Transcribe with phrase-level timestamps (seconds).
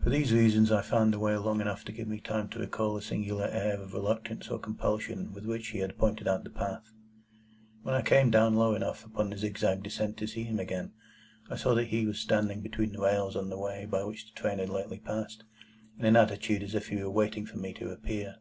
[0.00, 2.96] For these reasons, I found the way long enough to give me time to recall
[2.96, 6.92] a singular air of reluctance or compulsion with which he had pointed out the path.
[7.82, 10.92] When I came down low enough upon the zigzag descent to see him again,
[11.50, 14.40] I saw that he was standing between the rails on the way by which the
[14.40, 15.42] train had lately passed,
[15.98, 18.36] in an attitude as if he were waiting for me to appear.